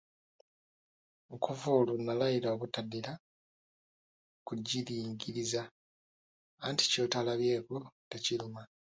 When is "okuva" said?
1.33-1.67